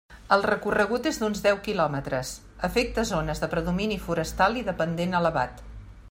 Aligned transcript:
El 0.35 0.43
recorregut 0.49 1.09
és 1.09 1.19
d'uns 1.23 1.41
deu 1.47 1.59
quilòmetres, 1.67 2.31
afecta 2.69 3.05
zones 3.11 3.43
de 3.45 3.51
predomini 3.55 3.99
forestal 4.07 4.57
i 4.63 4.67
de 4.71 4.75
pendent 4.81 5.19
elevat. 5.21 5.63